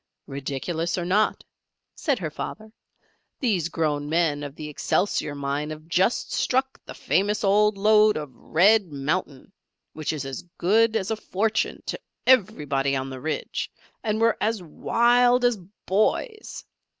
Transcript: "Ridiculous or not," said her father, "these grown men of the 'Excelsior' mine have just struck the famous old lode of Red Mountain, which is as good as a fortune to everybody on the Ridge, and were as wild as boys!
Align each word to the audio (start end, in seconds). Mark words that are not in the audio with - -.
"Ridiculous 0.25 0.97
or 0.97 1.05
not," 1.05 1.43
said 1.93 2.17
her 2.17 2.31
father, 2.31 2.71
"these 3.39 3.69
grown 3.69 4.09
men 4.09 4.41
of 4.43 4.55
the 4.55 4.67
'Excelsior' 4.67 5.35
mine 5.35 5.69
have 5.69 5.87
just 5.87 6.31
struck 6.33 6.83
the 6.87 6.95
famous 6.95 7.43
old 7.43 7.77
lode 7.77 8.17
of 8.17 8.35
Red 8.35 8.91
Mountain, 8.91 9.51
which 9.93 10.11
is 10.11 10.25
as 10.25 10.41
good 10.57 10.95
as 10.95 11.11
a 11.11 11.15
fortune 11.15 11.83
to 11.85 11.99
everybody 12.25 12.95
on 12.95 13.11
the 13.11 13.21
Ridge, 13.21 13.69
and 14.03 14.19
were 14.19 14.37
as 14.41 14.63
wild 14.63 15.45
as 15.45 15.57
boys! 15.85 16.65